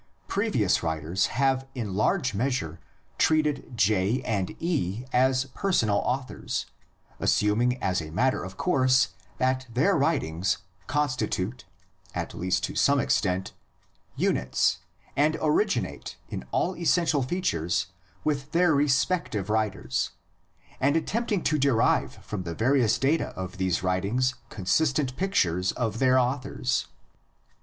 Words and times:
Previous 0.27 0.81
writers 0.81 1.27
have 1.27 1.67
in 1.75 1.93
large 1.93 2.33
measure 2.33 2.79
treated 3.19 3.77
J 3.77 4.23
and 4.23 4.55
E 4.59 5.05
as 5.13 5.45
personal 5.53 5.97
authors, 5.97 6.65
assuming 7.19 7.77
as 7.83 8.01
a 8.01 8.09
matter 8.09 8.43
of 8.43 8.57
course 8.57 9.09
that 9.37 9.67
their 9.71 9.95
writings, 9.95 10.57
constitute, 10.87 11.65
at 12.15 12.33
least 12.33 12.63
to 12.63 12.73
some 12.75 12.99
extent, 12.99 13.53
units 14.15 14.79
and 15.15 15.37
originate 15.39 16.17
in 16.29 16.45
all 16.49 16.75
essential 16.75 17.21
features 17.21 17.85
with 18.23 18.53
their 18.53 18.73
respective 18.73 19.51
writers, 19.51 20.09
and 20.79 20.95
attempting 20.95 21.43
to 21.43 21.59
derive 21.59 22.13
from 22.25 22.41
the 22.41 22.55
various 22.55 22.97
data 22.97 23.27
of 23.35 23.59
these 23.59 23.83
writings 23.83 24.33
con 24.49 24.65
sistent 24.65 25.15
pictures 25.15 25.71
of 25.73 25.99
their 25.99 26.17
authors. 26.17 26.87